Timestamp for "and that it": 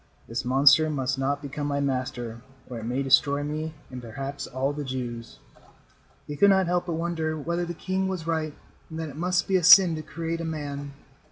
8.89-9.15